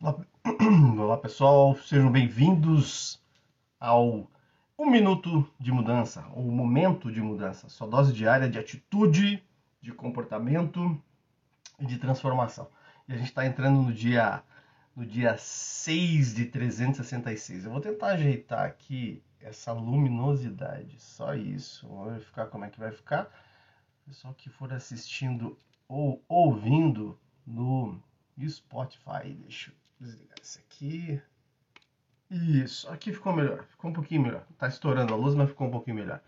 [0.98, 3.22] Olá, pessoal, sejam bem-vindos
[3.78, 4.26] ao
[4.78, 9.44] Um Minuto de Mudança, ou Momento de Mudança, sua dose diária de atitude,
[9.82, 10.98] de comportamento
[11.78, 12.66] e de transformação.
[13.06, 14.42] E a gente está entrando no dia,
[14.96, 17.66] no dia 6 de 366.
[17.66, 21.86] Eu vou tentar ajeitar aqui essa luminosidade, só isso.
[21.86, 23.28] Vamos verificar como é que vai ficar.
[24.06, 28.02] Pessoal que for assistindo ou ouvindo no
[28.48, 31.20] Spotify, deixa eu desligar isso aqui.
[32.30, 34.44] Isso, aqui ficou melhor, ficou um pouquinho melhor.
[34.56, 36.20] Tá estourando a luz, mas ficou um pouquinho melhor.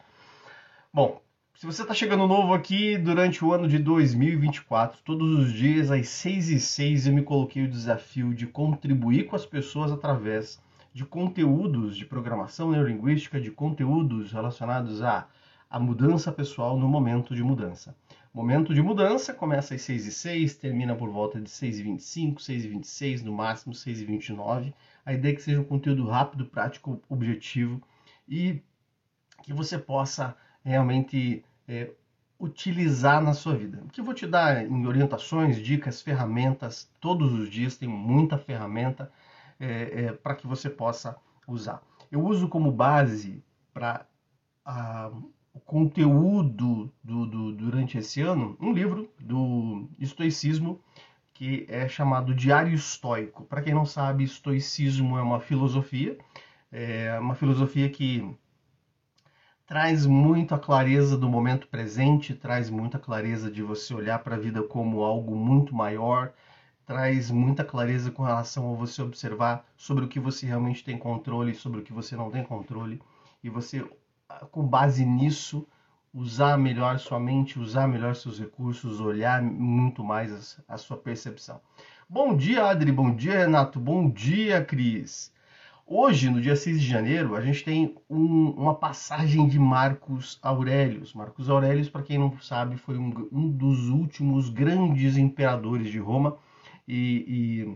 [0.92, 1.22] Bom,
[1.54, 6.08] se você está chegando novo aqui durante o ano de 2024, todos os dias às
[6.08, 10.60] 6 e 6 eu me coloquei o desafio de contribuir com as pessoas através
[10.92, 15.28] de conteúdos de programação neurolinguística, de conteúdos relacionados à,
[15.70, 17.94] à mudança pessoal no momento de mudança.
[18.34, 22.40] Momento de mudança começa às 6 e 6 termina por volta de 6 e 25
[22.40, 24.74] 6 e 26 no máximo 6 e 29
[25.04, 27.82] A ideia é que seja um conteúdo rápido, prático, objetivo
[28.26, 28.62] e
[29.42, 31.90] que você possa realmente é,
[32.40, 33.82] utilizar na sua vida.
[33.84, 38.38] O que eu vou te dar em orientações, dicas, ferramentas, todos os dias tem muita
[38.38, 39.12] ferramenta
[39.60, 41.82] é, é, para que você possa usar.
[42.10, 44.06] Eu uso como base para
[45.54, 50.80] o conteúdo do, do, durante esse ano um livro do estoicismo
[51.34, 53.44] que é chamado Diário Estoico.
[53.44, 56.16] Para quem não sabe, estoicismo é uma filosofia,
[56.70, 58.34] é uma filosofia que
[59.66, 64.62] traz muita clareza do momento presente, traz muita clareza de você olhar para a vida
[64.62, 66.32] como algo muito maior,
[66.86, 71.54] traz muita clareza com relação a você observar sobre o que você realmente tem controle,
[71.54, 73.00] sobre o que você não tem controle,
[73.42, 73.84] e você
[74.50, 75.66] com base nisso,
[76.12, 81.60] usar melhor sua mente, usar melhor seus recursos, olhar muito mais a, sua percepção.
[82.08, 82.92] Bom dia, Adri.
[82.92, 83.80] Bom dia, Renato.
[83.80, 85.32] Bom dia, Cris.
[85.86, 91.12] Hoje, no dia 6 de janeiro, a gente tem um, uma passagem de Marcos Aurelius.
[91.12, 96.36] Marcos Aurelius, para quem não sabe, foi um, um, dos últimos grandes imperadores de Roma
[96.86, 97.74] e,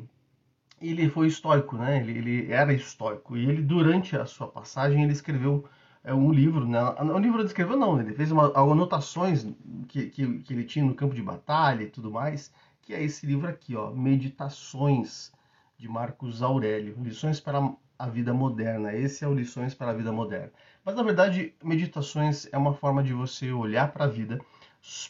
[0.80, 2.00] e ele foi histórico, né?
[2.00, 5.66] Ele, ele, era histórico e ele durante a sua passagem ele escreveu
[6.06, 6.80] é um livro, né?
[7.00, 9.44] O livro ele escreveu não, ele fez uma, anotações
[9.88, 13.26] que, que, que, ele tinha no campo de batalha e tudo mais, que é esse
[13.26, 15.32] livro aqui, ó, Meditações
[15.76, 18.94] de Marcos Aurélio, Lições para a Vida Moderna.
[18.94, 20.52] Esse é o Lições para a Vida Moderna.
[20.84, 24.40] Mas na verdade, meditações é uma forma de você olhar para a vida,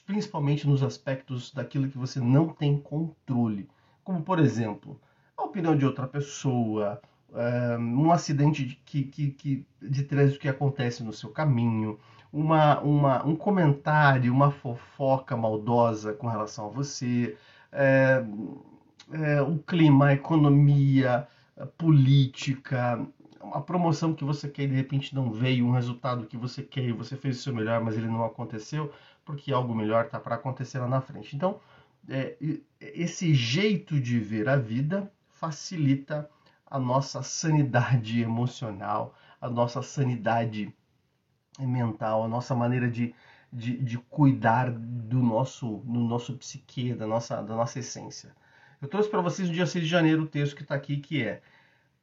[0.06, 3.68] principalmente nos aspectos daquilo que você não tem controle,
[4.02, 4.98] como por exemplo,
[5.36, 7.02] a opinião de outra pessoa,
[7.78, 11.98] um acidente que, que, que, de trânsito que acontece no seu caminho,
[12.32, 17.36] uma, uma, um comentário, uma fofoca maldosa com relação a você,
[17.72, 18.24] é,
[19.12, 21.26] é, o clima, a economia,
[21.56, 23.06] a política,
[23.40, 26.84] a promoção que você quer e de repente não veio, um resultado que você quer
[26.84, 28.92] e você fez o seu melhor, mas ele não aconteceu,
[29.24, 31.34] porque algo melhor está para acontecer lá na frente.
[31.36, 31.60] Então,
[32.08, 32.36] é,
[32.80, 36.28] esse jeito de ver a vida facilita
[36.66, 40.74] a nossa sanidade emocional, a nossa sanidade
[41.58, 43.14] mental, a nossa maneira de,
[43.52, 48.34] de, de cuidar do nosso, do nosso psique, da nossa, da nossa essência.
[48.80, 51.22] Eu trouxe para vocês no dia 6 de janeiro o texto que está aqui, que
[51.22, 51.40] é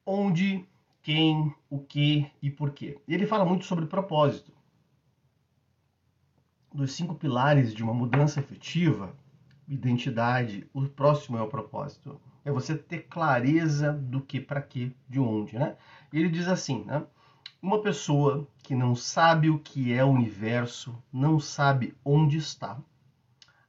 [0.06, 0.66] Onde,
[1.02, 3.00] Quem, o Que e Porquê.
[3.08, 4.52] Ele fala muito sobre propósito.
[6.74, 9.16] Dos cinco pilares de uma mudança efetiva,
[9.68, 15.20] identidade, o próximo é o propósito é você ter clareza do que, para que, de
[15.20, 15.78] onde, né?
[16.12, 17.04] Ele diz assim, né?
[17.62, 22.78] Uma pessoa que não sabe o que é o universo não sabe onde está.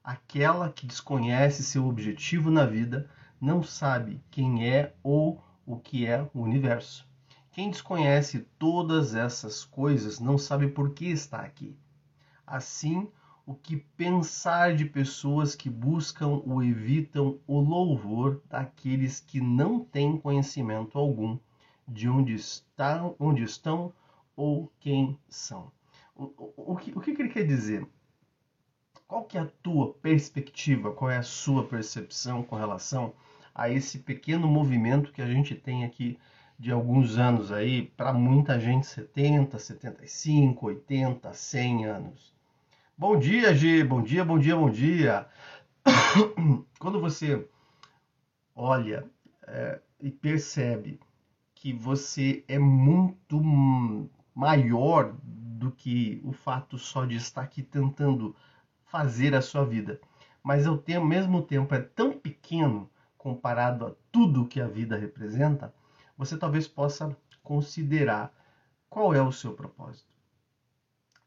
[0.03, 3.09] Aquela que desconhece seu objetivo na vida
[3.41, 7.09] não sabe quem é ou o que é o universo.
[7.53, 11.77] Quem desconhece todas essas coisas não sabe por que está aqui.
[12.45, 13.09] Assim,
[13.47, 20.17] o que pensar de pessoas que buscam ou evitam o louvor daqueles que não têm
[20.19, 21.39] conhecimento algum
[21.87, 23.93] de onde estão, onde estão
[24.35, 25.71] ou quem são.
[26.17, 27.87] O, o, o, que, o que ele quer dizer?
[29.07, 33.13] Qual que é a tua perspectiva, qual é a sua percepção com relação
[33.55, 36.19] a esse pequeno movimento que a gente tem aqui
[36.59, 42.34] de alguns anos aí, para muita gente 70, 75, 80, 100 anos.
[42.97, 43.83] Bom dia, G.
[43.83, 45.29] Bom dia, bom dia, bom dia.
[46.79, 47.45] Quando você
[48.55, 49.11] olha
[49.49, 51.01] é, e percebe
[51.57, 53.43] que você é muito
[54.33, 58.37] maior do que o fato só de estar aqui tentando
[58.85, 60.01] fazer a sua vida,
[60.41, 62.89] mas ao mesmo tempo é tão pequeno
[63.19, 65.75] comparado a tudo que a vida representa,
[66.17, 68.33] você talvez possa considerar
[68.89, 70.14] qual é o seu propósito.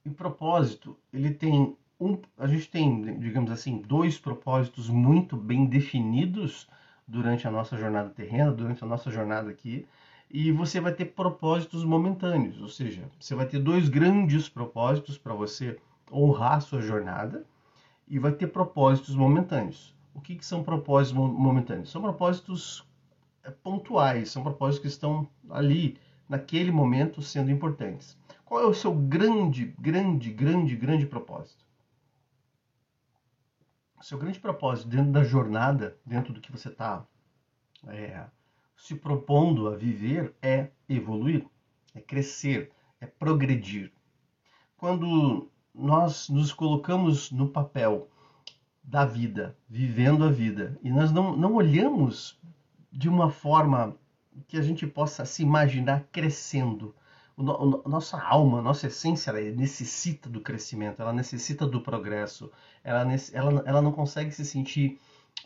[0.07, 6.65] E propósito, ele tem um, a gente tem, digamos assim, dois propósitos muito bem definidos
[7.05, 9.85] durante a nossa jornada terrena, durante a nossa jornada aqui,
[10.31, 15.33] e você vai ter propósitos momentâneos, ou seja, você vai ter dois grandes propósitos para
[15.33, 15.77] você
[16.09, 17.45] honrar a sua jornada
[18.07, 19.93] e vai ter propósitos momentâneos.
[20.15, 21.91] O que, que são propósitos momentâneos?
[21.91, 22.87] São propósitos
[23.43, 25.97] é, pontuais, são propósitos que estão ali
[26.29, 28.17] naquele momento sendo importantes.
[28.47, 31.65] Qual é o seu grande, grande, grande, grande propósito?
[33.99, 37.05] O seu grande propósito dentro da jornada, dentro do que você está
[37.87, 38.25] é,
[38.77, 41.45] se propondo a viver, é evoluir,
[41.93, 42.71] é crescer,
[43.01, 43.91] é progredir.
[44.77, 48.09] Quando nós nos colocamos no papel
[48.81, 52.39] da vida, vivendo a vida, e nós não, não olhamos
[52.89, 53.93] de uma forma
[54.47, 56.95] que a gente possa se imaginar crescendo.
[57.37, 62.51] Nossa alma, nossa essência, ela necessita do crescimento, ela necessita do progresso,
[62.83, 64.99] ela, ela, ela não consegue se sentir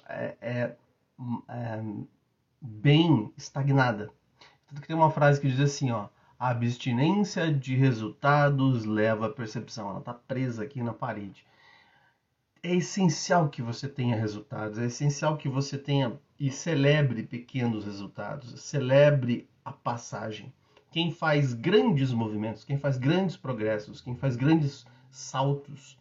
[0.07, 0.75] é, é,
[1.49, 1.83] é,
[2.61, 4.09] bem estagnada.
[4.67, 6.07] Tanto que tem uma frase que diz assim, ó,
[6.39, 9.89] a abstinência de resultados leva à percepção.
[9.89, 11.45] Ela está presa aqui na parede.
[12.63, 18.59] É essencial que você tenha resultados, é essencial que você tenha e celebre pequenos resultados,
[18.61, 20.53] celebre a passagem.
[20.91, 25.97] Quem faz grandes movimentos, quem faz grandes progressos, quem faz grandes saltos,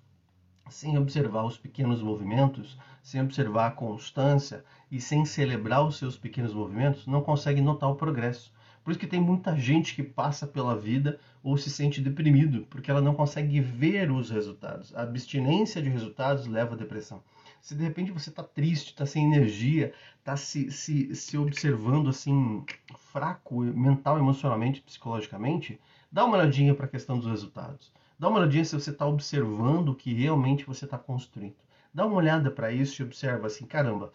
[0.69, 6.53] sem observar os pequenos movimentos, sem observar a constância e sem celebrar os seus pequenos
[6.53, 8.53] movimentos, não consegue notar o progresso.
[8.83, 12.91] Por isso que tem muita gente que passa pela vida ou se sente deprimido, porque
[12.91, 14.93] ela não consegue ver os resultados.
[14.97, 17.23] A abstinência de resultados leva à depressão.
[17.61, 22.65] Se de repente você está triste, está sem energia, está se, se, se observando assim
[22.97, 25.81] fraco mental, emocionalmente, psicologicamente,
[26.11, 27.93] dá uma olhadinha para a questão dos resultados.
[28.19, 31.57] Dá uma olhadinha se você está observando o que realmente você está construindo.
[31.93, 34.13] Dá uma olhada para isso e observa assim, caramba,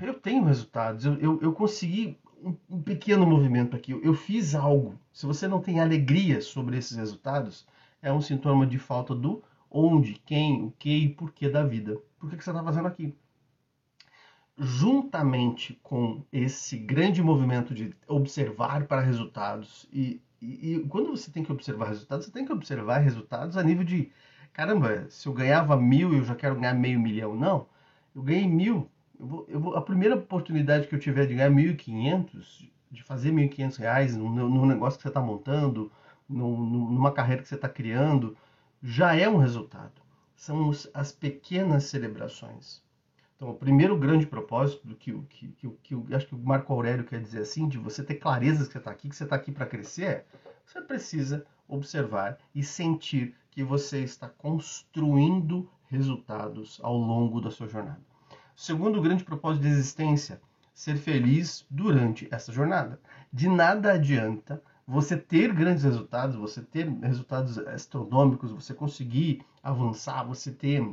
[0.00, 4.54] eu tenho resultados, eu, eu, eu consegui um, um, pequeno movimento aqui, eu, eu fiz
[4.54, 4.98] algo.
[5.12, 7.66] Se você não tem alegria sobre esses resultados,
[8.02, 11.96] é um sintoma de falta do onde, quem, o que e porquê da vida.
[12.18, 13.14] Por que, que você está fazendo aqui?
[14.58, 21.42] Juntamente com esse grande movimento de observar para resultados, e, e, e quando você tem
[21.42, 24.10] que observar resultados, você tem que observar resultados a nível de
[24.52, 27.34] caramba, se eu ganhava mil, eu já quero ganhar meio milhão.
[27.34, 27.66] Não,
[28.14, 31.50] eu ganhei mil, eu vou, eu vou, a primeira oportunidade que eu tiver de ganhar
[31.50, 35.90] 1.500, de fazer 1.500 reais num, negócio que você está montando,
[36.28, 38.36] num, numa carreira que você está criando,
[38.82, 40.00] já é um resultado.
[40.34, 42.82] São as pequenas celebrações.
[43.36, 47.04] Então, o primeiro grande propósito do que, que, que, que, acho que o Marco Aurélio
[47.04, 49.50] quer dizer assim, de você ter clareza que você está aqui, que você está aqui
[49.50, 50.26] para crescer,
[50.64, 58.00] você precisa observar e sentir que você está construindo resultados ao longo da sua jornada.
[58.54, 60.40] Segundo grande propósito de existência,
[60.74, 63.00] ser feliz durante essa jornada.
[63.32, 70.50] De nada adianta você ter grandes resultados, você ter resultados astronômicos, você conseguir avançar, você
[70.50, 70.84] ter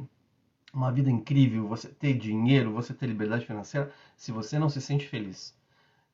[0.72, 5.08] uma vida incrível, você ter dinheiro, você ter liberdade financeira, se você não se sente
[5.08, 5.58] feliz.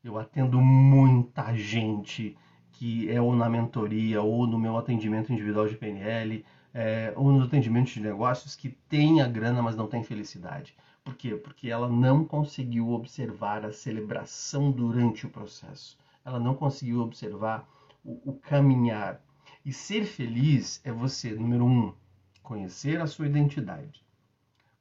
[0.02, 2.38] Eu atendo muita gente
[2.72, 7.48] que é ou na mentoria ou no meu atendimento individual de PNL é, ou nos
[7.48, 10.74] atendimentos de negócios que tem a grana, mas não tem felicidade.
[11.04, 11.36] Por quê?
[11.36, 16.02] Porque ela não conseguiu observar a celebração durante o processo.
[16.26, 17.68] Ela não conseguiu observar
[18.04, 19.22] o, o caminhar.
[19.66, 21.94] E ser feliz é você, número um,
[22.42, 24.06] conhecer a sua identidade,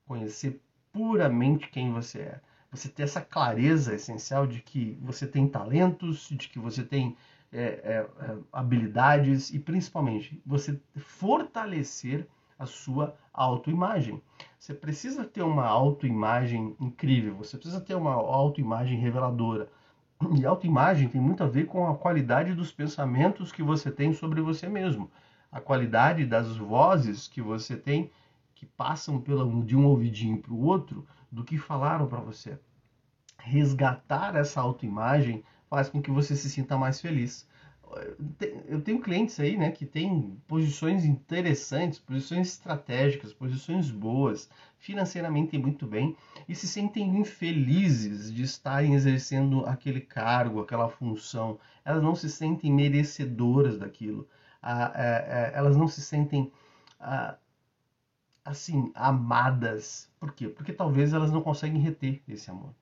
[0.06, 0.60] conhecer
[0.92, 2.40] puramente quem você é.
[2.70, 7.16] Você ter essa clareza essencial de que você tem talentos, de que você tem
[7.52, 12.26] é, é, é habilidades e principalmente você fortalecer
[12.58, 14.22] a sua autoimagem.
[14.58, 19.68] Você precisa ter uma autoimagem incrível, você precisa ter uma autoimagem reveladora.
[20.38, 24.40] E autoimagem tem muito a ver com a qualidade dos pensamentos que você tem sobre
[24.40, 25.10] você mesmo,
[25.50, 28.10] a qualidade das vozes que você tem
[28.54, 32.58] que passam pela, de um ouvidinho para o outro do que falaram para você.
[33.38, 37.48] Resgatar essa autoimagem faz com que você se sinta mais feliz
[38.66, 45.86] eu tenho clientes aí, né, que têm posições interessantes, posições estratégicas, posições boas, financeiramente muito
[45.86, 46.16] bem
[46.48, 51.58] e se sentem infelizes de estarem exercendo aquele cargo, aquela função.
[51.84, 54.26] Elas não se sentem merecedoras daquilo.
[55.52, 56.50] Elas não se sentem
[58.44, 60.10] assim, amadas.
[60.18, 60.48] Por quê?
[60.48, 62.74] Porque talvez elas não conseguem reter esse amor.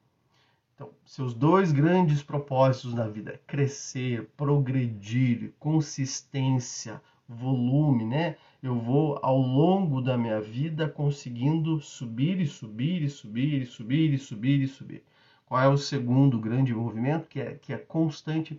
[0.81, 8.37] Então, seus dois grandes propósitos na vida: crescer, progredir, consistência, volume, né?
[8.63, 14.15] Eu vou ao longo da minha vida conseguindo subir e subir e subir e subir
[14.15, 15.05] e subir e subir.
[15.45, 18.59] Qual é o segundo grande movimento que é que é constante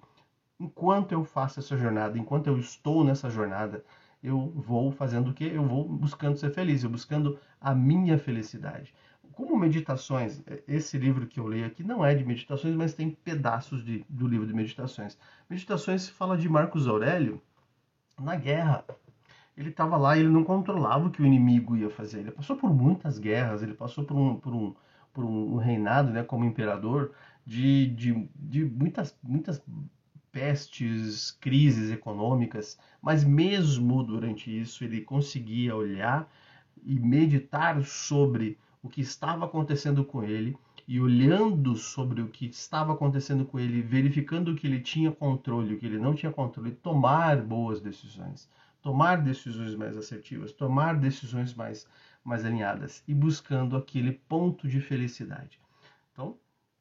[0.59, 3.83] enquanto eu faço essa jornada, enquanto eu estou nessa jornada,
[4.21, 5.51] eu vou fazendo o quê?
[5.51, 8.93] Eu vou buscando ser feliz, eu buscando a minha felicidade.
[9.41, 13.83] Como meditações, esse livro que eu leio aqui não é de meditações, mas tem pedaços
[13.83, 15.17] de, do livro de meditações.
[15.49, 17.41] Meditações fala de Marcos Aurélio
[18.21, 18.85] na guerra.
[19.57, 22.19] Ele estava lá e ele não controlava o que o inimigo ia fazer.
[22.19, 24.75] Ele passou por muitas guerras, ele passou por um, por um,
[25.11, 27.11] por um reinado né, como imperador
[27.43, 29.59] de, de, de muitas, muitas
[30.31, 36.31] pestes, crises econômicas, mas mesmo durante isso ele conseguia olhar
[36.83, 40.57] e meditar sobre o que estava acontecendo com ele
[40.87, 45.77] e olhando sobre o que estava acontecendo com ele, verificando que ele tinha controle, o
[45.77, 48.49] que ele não tinha controle, tomar boas decisões,
[48.81, 51.87] tomar decisões mais assertivas, tomar decisões mais
[52.23, 55.59] mais alinhadas e buscando aquele ponto de felicidade.
[56.11, 56.37] Então,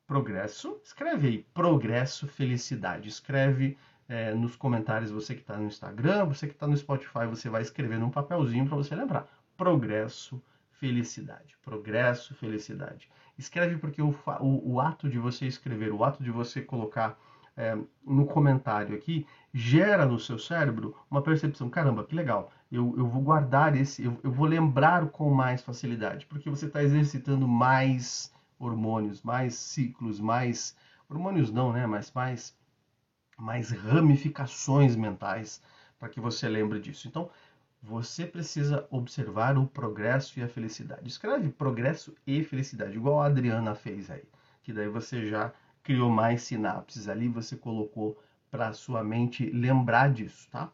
[0.06, 3.08] progresso, escreve aí, progresso, felicidade.
[3.08, 3.76] Escreve
[4.08, 7.62] é, nos comentários, você que está no Instagram, você que está no Spotify, você vai
[7.62, 9.26] escrever num papelzinho para você lembrar.
[9.56, 10.42] Progresso,
[10.80, 11.56] felicidade.
[11.62, 13.08] Progresso, felicidade.
[13.38, 17.18] Escreve porque o, o, o ato de você escrever, o ato de você colocar
[17.56, 23.06] é, no comentário aqui, gera no seu cérebro uma percepção: caramba, que legal, eu, eu
[23.06, 28.32] vou guardar esse, eu, eu vou lembrar com mais facilidade, porque você está exercitando mais
[28.58, 30.76] hormônios, mais ciclos, mais
[31.08, 31.86] hormônios não, né?
[31.86, 32.58] Mas mais
[33.36, 35.62] mais ramificações mentais
[35.98, 37.08] para que você lembre disso.
[37.08, 37.30] Então,
[37.82, 41.08] você precisa observar o progresso e a felicidade.
[41.08, 44.24] Escreve progresso e felicidade, igual a Adriana fez aí,
[44.62, 48.18] que daí você já criou mais sinapses ali, você colocou
[48.50, 50.70] para sua mente lembrar disso, tá?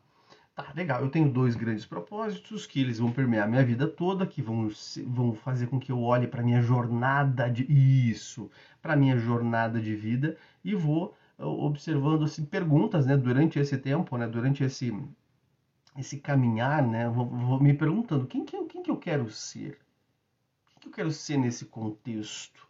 [0.57, 1.03] Tá, legal.
[1.03, 4.71] Eu tenho dois grandes propósitos que eles vão permear minha vida toda, que vão,
[5.07, 9.95] vão fazer com que eu olhe para minha jornada de isso, para minha jornada de
[9.95, 10.35] vida
[10.65, 14.91] e vou uh, observando assim perguntas, né, durante esse tempo, né, durante esse
[15.99, 19.79] esse caminhar, né, vou, vou me perguntando quem que, eu, quem que eu quero ser,
[20.69, 22.67] quem que eu quero ser nesse contexto,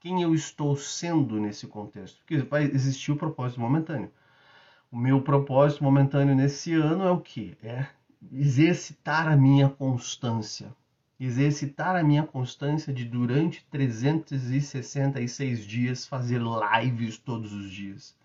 [0.00, 4.10] quem eu estou sendo nesse contexto, porque vai existir o propósito momentâneo
[4.90, 7.56] o meu propósito momentâneo nesse ano é o que?
[7.62, 7.86] É
[8.32, 10.74] exercitar a minha constância.
[11.18, 18.16] Exercitar a minha constância de durante 366 dias fazer lives todos os dias.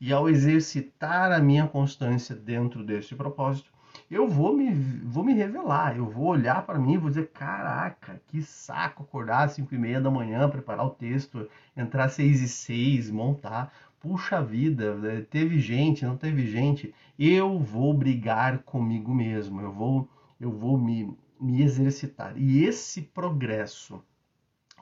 [0.00, 3.69] E ao exercitar a minha constância dentro desse propósito,
[4.10, 4.72] eu vou me,
[5.04, 9.44] vou me revelar, eu vou olhar para mim e vou dizer, caraca, que saco acordar
[9.44, 13.72] às 5 e meia da manhã, preparar o texto, entrar às 6 e 6, montar
[14.00, 20.08] puxa vida, né, teve gente, não teve gente, eu vou brigar comigo mesmo, eu vou,
[20.40, 22.36] eu vou me, me exercitar.
[22.36, 24.02] E esse progresso,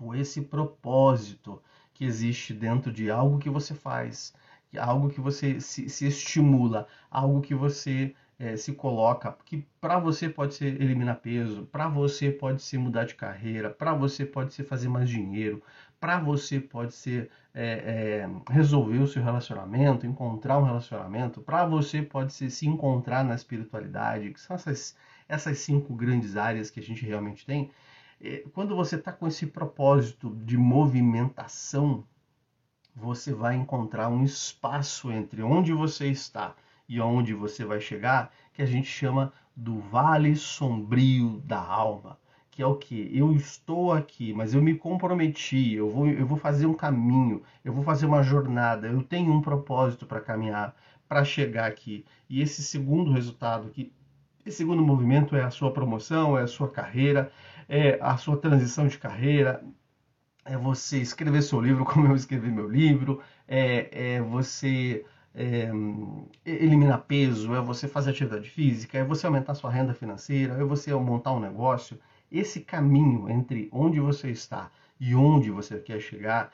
[0.01, 1.61] ou esse propósito
[1.93, 4.33] que existe dentro de algo que você faz,
[4.79, 10.29] algo que você se, se estimula, algo que você é, se coloca, que para você
[10.29, 14.65] pode ser eliminar peso, para você pode ser mudar de carreira, para você pode ser
[14.65, 15.63] fazer mais dinheiro,
[15.99, 22.01] para você pode ser é, é, resolver o seu relacionamento, encontrar um relacionamento, para você
[22.01, 24.97] pode ser se encontrar na espiritualidade, que são essas,
[25.29, 27.71] essas cinco grandes áreas que a gente realmente tem.
[28.21, 32.05] É, quando você está com esse propósito de movimentação,
[32.95, 36.55] você vai encontrar um espaço entre onde você está
[36.89, 42.19] e onde você vai chegar, que a gente chama do vale sombrio da alma
[42.59, 43.09] que é o que?
[43.17, 47.73] Eu estou aqui, mas eu me comprometi, eu vou, eu vou fazer um caminho, eu
[47.73, 50.75] vou fazer uma jornada, eu tenho um propósito para caminhar,
[51.09, 52.05] para chegar aqui.
[52.29, 53.93] E esse segundo resultado, que
[54.45, 57.31] esse segundo movimento é a sua promoção, é a sua carreira,
[57.69, 59.65] é a sua transição de carreira,
[60.45, 65.05] é você escrever seu livro como eu escrevi meu livro, é, é você
[65.39, 65.71] é,
[66.45, 70.93] eliminar peso, é você fazer atividade física, é você aumentar sua renda financeira, é você
[70.95, 71.97] montar um negócio,
[72.31, 74.69] esse caminho entre onde você está
[74.99, 76.53] e onde você quer chegar,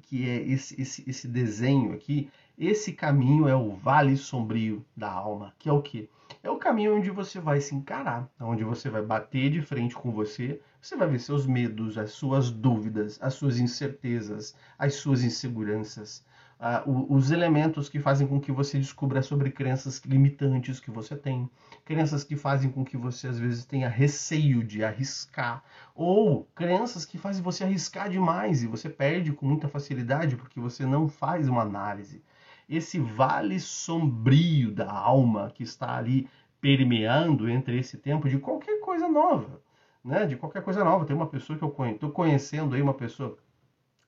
[0.00, 5.54] que é esse, esse, esse desenho aqui, esse caminho é o vale sombrio da alma,
[5.58, 6.08] que é o que?
[6.42, 10.10] É o caminho onde você vai se encarar, onde você vai bater de frente com
[10.10, 16.24] você, você vai ver seus medos, as suas dúvidas, as suas incertezas, as suas inseguranças.
[16.60, 21.48] Uh, os elementos que fazem com que você descubra sobre crenças limitantes que você tem,
[21.84, 25.62] crenças que fazem com que você às vezes tenha receio de arriscar,
[25.94, 30.84] ou crenças que fazem você arriscar demais e você perde com muita facilidade porque você
[30.84, 32.22] não faz uma análise.
[32.68, 36.28] Esse vale sombrio da alma que está ali
[36.60, 39.60] permeando entre esse tempo de qualquer coisa nova,
[40.04, 40.26] né?
[40.26, 41.04] De qualquer coisa nova.
[41.04, 43.38] Tem uma pessoa que eu conheço, estou conhecendo aí uma pessoa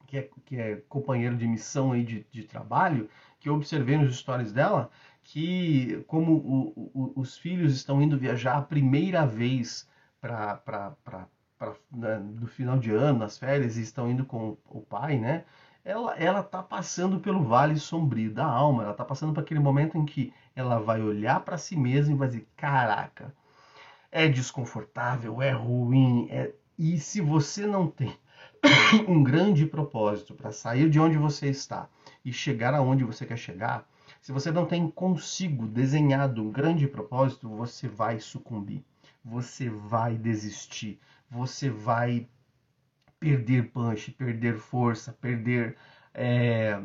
[0.09, 4.17] que é, que é companheiro de missão aí de, de trabalho, que eu observei nos
[4.17, 4.91] stories dela,
[5.23, 9.87] que como o, o, os filhos estão indo viajar a primeira vez
[10.21, 10.61] para
[11.93, 15.45] né, no final de ano, nas férias, e estão indo com o pai, né?
[15.85, 19.97] Ela, ela tá passando pelo vale sombrio da alma, ela tá passando por aquele momento
[19.99, 23.35] em que ela vai olhar para si mesma e vai dizer: caraca,
[24.11, 26.53] é desconfortável, é ruim, é...
[26.79, 28.17] e se você não tem
[29.09, 31.89] um grande propósito para sair de onde você está
[32.25, 33.89] e chegar aonde você quer chegar,
[34.21, 38.85] se você não tem consigo desenhado um grande propósito, você vai sucumbir,
[39.25, 40.99] você vai desistir,
[41.31, 42.27] você vai
[43.21, 45.77] perder punch, perder força, perder
[46.15, 46.81] é,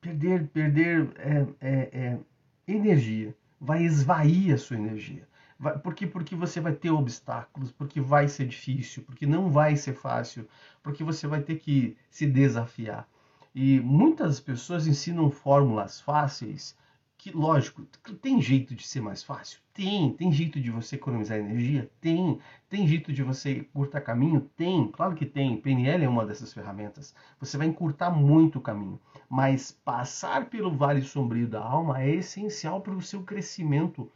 [0.00, 2.18] perder perder é, é, é
[2.66, 5.28] energia, vai esvair a sua energia.
[5.60, 9.92] Vai, porque, porque você vai ter obstáculos, porque vai ser difícil, porque não vai ser
[9.92, 10.48] fácil,
[10.82, 13.06] porque você vai ter que se desafiar.
[13.54, 16.74] E muitas pessoas ensinam fórmulas fáceis
[17.18, 17.82] que, lógico,
[18.22, 19.60] tem jeito de ser mais fácil?
[19.74, 20.10] Tem.
[20.14, 21.90] Tem jeito de você economizar energia?
[22.00, 22.38] Tem.
[22.66, 24.40] Tem jeito de você encurtar caminho?
[24.56, 24.90] Tem.
[24.90, 25.60] Claro que tem.
[25.60, 27.14] PNL é uma dessas ferramentas.
[27.38, 28.98] Você vai encurtar muito o caminho.
[29.28, 34.10] Mas passar pelo vale sombrio da alma é essencial para o seu crescimento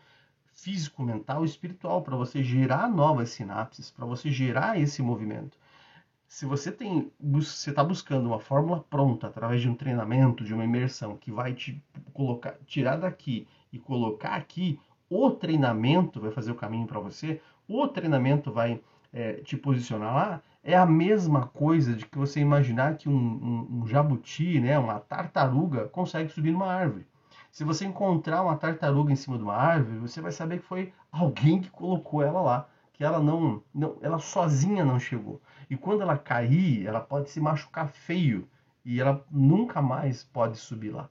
[0.54, 5.58] físico, mental e espiritual, para você gerar novas sinapses, para você gerar esse movimento.
[6.26, 10.64] Se você tem, você está buscando uma fórmula pronta através de um treinamento, de uma
[10.64, 11.82] imersão que vai te
[12.12, 17.86] colocar, tirar daqui e colocar aqui, o treinamento vai fazer o caminho para você, o
[17.86, 18.80] treinamento vai
[19.12, 23.82] é, te posicionar lá, é a mesma coisa de que você imaginar que um, um,
[23.82, 27.06] um jabuti, né, uma tartaruga, consegue subir numa árvore.
[27.54, 30.92] Se você encontrar uma tartaruga em cima de uma árvore, você vai saber que foi
[31.12, 35.40] alguém que colocou ela lá, que ela não, não ela sozinha não chegou.
[35.70, 38.48] E quando ela cair, ela pode se machucar feio
[38.84, 41.08] e ela nunca mais pode subir lá.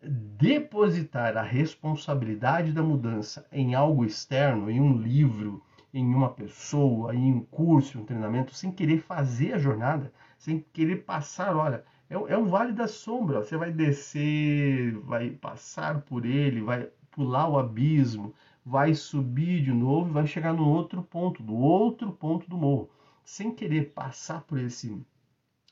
[0.00, 5.60] Depositar a responsabilidade da mudança em algo externo, em um livro,
[5.92, 10.98] em uma pessoa, em um curso, um treinamento, sem querer fazer a jornada, sem querer
[10.98, 13.40] passar, olha, é, é um vale da sombra.
[13.40, 20.10] Você vai descer, vai passar por ele, vai pular o abismo, vai subir de novo
[20.10, 22.90] e vai chegar no outro ponto, do outro ponto do morro.
[23.24, 24.96] Sem querer passar por esse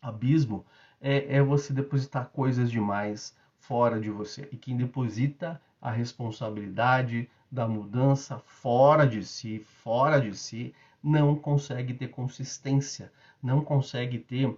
[0.03, 0.64] abismo,
[1.01, 4.49] é, é você depositar coisas demais fora de você.
[4.53, 11.94] E quem deposita a responsabilidade da mudança fora de si, fora de si, não consegue
[11.94, 14.57] ter consistência, não consegue ter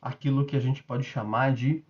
[0.00, 1.82] aquilo que a gente pode chamar de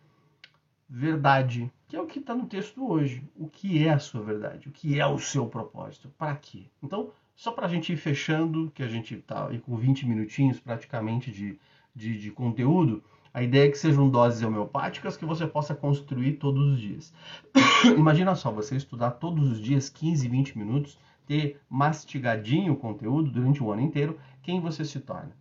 [0.88, 3.22] verdade, que é o que está no texto hoje.
[3.36, 4.68] O que é a sua verdade?
[4.68, 6.08] O que é o seu propósito?
[6.16, 6.64] Para quê?
[6.82, 11.30] Então, só para a gente ir fechando, que a gente está com 20 minutinhos praticamente
[11.30, 11.58] de,
[11.94, 16.72] de, de, conteúdo, a ideia é que sejam doses homeopáticas que você possa construir todos
[16.72, 17.12] os dias.
[17.96, 23.62] Imagina só, você estudar todos os dias 15, 20 minutos, ter mastigadinho o conteúdo durante
[23.62, 25.36] o ano inteiro, quem você se torna?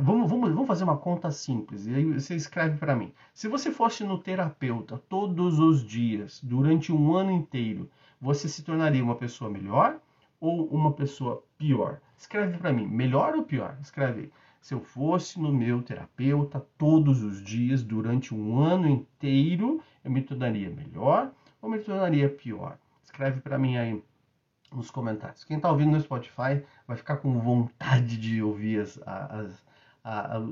[0.00, 1.86] Vamos, vamos, vamos fazer uma conta simples.
[1.86, 3.12] E aí você escreve para mim.
[3.34, 9.04] Se você fosse no terapeuta todos os dias, durante um ano inteiro, você se tornaria
[9.04, 9.98] uma pessoa melhor
[10.40, 12.00] ou uma pessoa pior?
[12.16, 13.76] Escreve para mim, melhor ou pior?
[13.80, 14.32] Escreve aí.
[14.60, 20.22] Se eu fosse no meu terapeuta todos os dias, durante um ano inteiro, eu me
[20.22, 22.78] tornaria melhor ou me tornaria pior?
[23.04, 24.02] Escreve para mim aí
[24.72, 25.44] nos comentários.
[25.44, 29.64] Quem está ouvindo no Spotify vai ficar com vontade de ouvir as, as,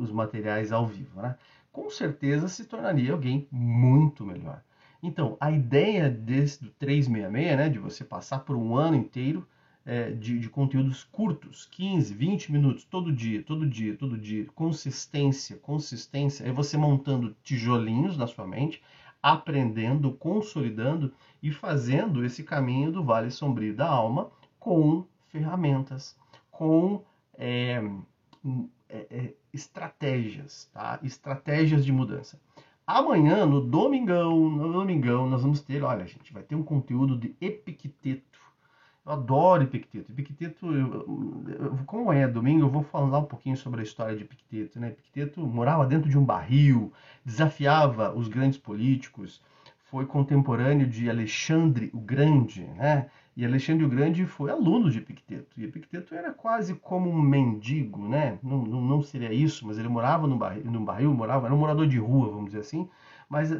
[0.00, 1.36] os materiais ao vivo, né?
[1.72, 4.62] Com certeza se tornaria alguém muito melhor.
[5.02, 9.46] Então, a ideia desse do 366, né, de você passar por um ano inteiro
[9.84, 15.56] é, de, de, conteúdos curtos, 15, 20 minutos, todo dia, todo dia, todo dia, consistência,
[15.58, 18.82] consistência, é você montando tijolinhos na sua mente,
[19.24, 21.10] aprendendo, consolidando
[21.42, 26.14] e fazendo esse caminho do Vale Sombrio da Alma com ferramentas,
[26.50, 27.02] com
[27.38, 27.82] é,
[28.86, 31.00] é, é, estratégias, tá?
[31.02, 32.38] Estratégias de mudança.
[32.86, 37.34] Amanhã, no domingão, no domingão, nós vamos ter, olha, gente, vai ter um conteúdo de
[37.40, 38.38] Epicteto.
[39.04, 40.10] Eu adoro Epicteto.
[40.10, 44.22] Epicteto, eu, eu, como é domingo, eu vou falar um pouquinho sobre a história de
[44.22, 44.80] Epicteto.
[44.80, 44.88] Né?
[44.88, 46.92] Epicteto morava dentro de um barril,
[47.24, 49.42] desafiava os grandes políticos,
[49.84, 53.08] foi contemporâneo de Alexandre o Grande, né?
[53.36, 55.60] E Alexandre o Grande foi aluno de Epicteto.
[55.60, 58.38] E Epicteto era quase como um mendigo, né?
[58.42, 61.58] Não, não, não seria isso, mas ele morava num barril, num barril, morava, era um
[61.58, 62.88] morador de rua, vamos dizer assim,
[63.28, 63.52] mas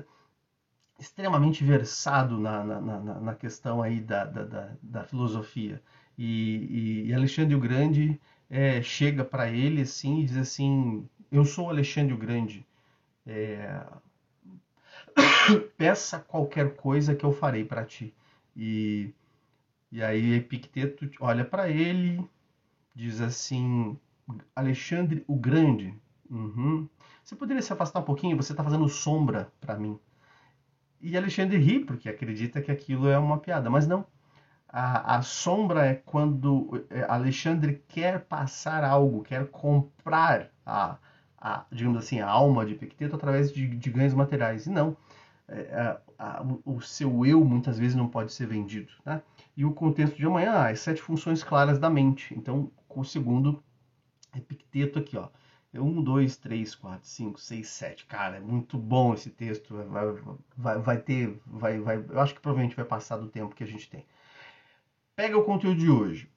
[0.99, 5.83] extremamente versado na, na, na, na questão aí da, da, da, da filosofia.
[6.17, 11.69] E, e, Alexandre o Grande é, chega para ele assim e diz assim: Eu sou
[11.69, 12.65] Alexandre o Grande.
[13.27, 13.85] É...
[15.77, 18.15] Peça qualquer coisa que eu farei para ti.
[18.57, 19.13] E,
[19.91, 22.25] e aí Epicteto olha para ele,
[22.95, 23.99] diz assim:
[24.55, 25.95] Alexandre o Grande.
[26.31, 26.89] Uhum.
[27.23, 28.37] Você poderia se afastar um pouquinho?
[28.37, 29.99] Você está fazendo sombra para mim.
[31.07, 34.07] E Alexandre ri, porque acredita que aquilo é uma piada, mas não.
[34.67, 40.97] A, a sombra é quando é, Alexandre quer passar algo, quer comprar a,
[41.37, 44.65] a digamos assim, a alma de Epicteto através de, de ganhos materiais.
[44.65, 44.97] E não.
[45.47, 48.91] É, a, o, o, seu eu muitas vezes não pode ser vendido.
[49.05, 49.21] Né?
[49.55, 52.35] E o contexto de amanhã, as sete funções claras da mente.
[52.35, 53.63] Então, o segundo
[54.35, 55.29] Epicteto aqui, ó.
[55.81, 58.07] 1, 2, 3, 4, 5, 6, 7.
[58.07, 59.75] Cara, é muito bom esse texto.
[59.89, 60.07] Vai,
[60.57, 61.41] vai, vai ter.
[61.47, 64.05] Vai, vai, eu acho que provavelmente vai passar do tempo que a gente tem.
[65.17, 66.31] Pega o conteúdo de hoje.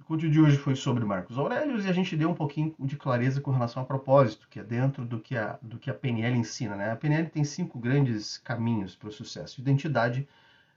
[0.00, 2.96] O conteúdo de hoje foi sobre Marcos Aurelius e a gente deu um pouquinho de
[2.96, 6.36] clareza com relação a propósito, que é dentro do que a, do que a PNL
[6.36, 6.74] ensina.
[6.74, 6.90] Né?
[6.90, 10.28] A PNL tem cinco grandes caminhos para o sucesso: identidade,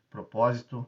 [0.09, 0.87] propósito,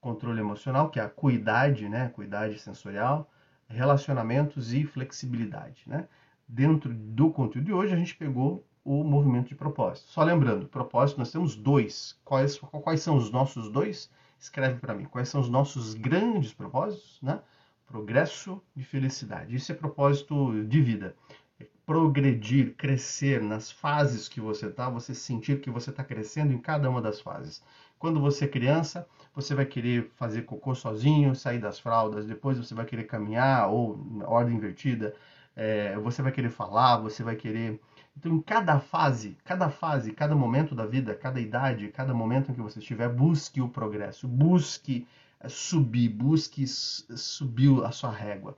[0.00, 2.08] controle emocional, que é a cuidade, né?
[2.10, 3.30] cuidade sensorial,
[3.68, 5.82] relacionamentos e flexibilidade.
[5.86, 6.06] Né?
[6.52, 10.08] Dentro do conteúdo de hoje, a gente pegou o movimento de propósito.
[10.08, 12.18] Só lembrando, propósito nós temos dois.
[12.24, 14.10] Quais, quais são os nossos dois?
[14.38, 15.04] Escreve para mim.
[15.04, 17.18] Quais são os nossos grandes propósitos?
[17.22, 17.40] Né?
[17.86, 19.54] Progresso e felicidade.
[19.54, 21.14] Isso é propósito de vida.
[21.60, 26.58] É progredir, crescer nas fases que você está, você sentir que você está crescendo em
[26.58, 27.62] cada uma das fases.
[27.98, 32.74] Quando você é criança, você vai querer fazer cocô sozinho, sair das fraldas, depois você
[32.74, 35.14] vai querer caminhar ou ordem invertida
[35.56, 37.80] é, você vai querer falar, você vai querer.
[38.16, 42.54] Então, em cada fase, cada fase, cada momento da vida, cada idade, cada momento em
[42.54, 45.06] que você estiver, busque o progresso, busque
[45.40, 48.56] é, subir, busque subir a sua régua.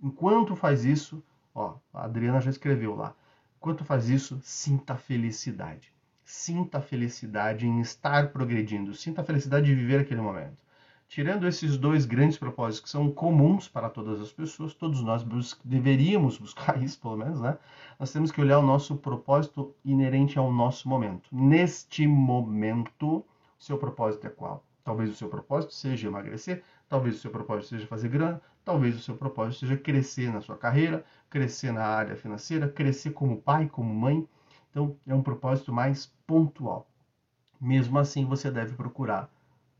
[0.00, 1.22] Enquanto faz isso,
[1.54, 3.14] ó, a Adriana já escreveu lá.
[3.58, 5.92] Enquanto faz isso, sinta felicidade.
[6.24, 10.61] Sinta felicidade em estar progredindo, sinta felicidade de viver aquele momento.
[11.12, 15.60] Tirando esses dois grandes propósitos que são comuns para todas as pessoas, todos nós bus
[15.62, 17.58] deveríamos buscar isso, pelo menos, né?
[18.00, 21.28] Nós temos que olhar o nosso propósito inerente ao nosso momento.
[21.30, 23.22] Neste momento,
[23.58, 24.64] seu propósito é qual?
[24.82, 29.00] Talvez o seu propósito seja emagrecer, talvez o seu propósito seja fazer grana, talvez o
[29.00, 33.94] seu propósito seja crescer na sua carreira, crescer na área financeira, crescer como pai, como
[33.94, 34.26] mãe.
[34.70, 36.88] Então, é um propósito mais pontual.
[37.60, 39.30] Mesmo assim, você deve procurar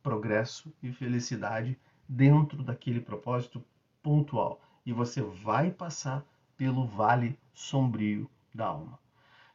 [0.02, 3.64] progresso e felicidade dentro daquele propósito
[4.02, 4.60] pontual.
[4.84, 6.24] E você vai passar
[6.56, 8.98] pelo vale sombrio da alma.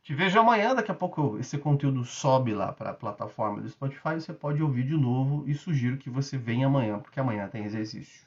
[0.04, 4.14] Te vejo amanhã, daqui a pouco esse conteúdo sobe lá para a plataforma do Spotify,
[4.16, 8.26] você pode ouvir de novo e sugiro que você venha amanhã, porque amanhã tem exercício.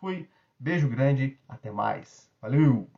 [0.00, 2.30] Fui, beijo grande, até mais.
[2.40, 2.88] Valeu!